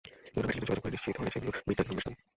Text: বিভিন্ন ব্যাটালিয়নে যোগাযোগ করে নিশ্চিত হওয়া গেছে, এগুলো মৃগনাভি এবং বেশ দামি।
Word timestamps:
বিভিন্ন 0.35 0.43
ব্যাটালিয়নে 0.43 0.67
যোগাযোগ 0.69 0.83
করে 0.83 0.93
নিশ্চিত 0.95 1.13
হওয়া 1.17 1.27
গেছে, 1.27 1.37
এগুলো 1.39 1.51
মৃগনাভি 1.65 1.89
এবং 1.89 1.97
বেশ 1.97 2.05
দামি। 2.05 2.13